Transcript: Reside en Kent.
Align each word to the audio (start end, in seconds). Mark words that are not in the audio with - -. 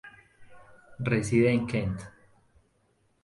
Reside 1.11 1.51
en 1.53 1.67
Kent. 1.67 2.01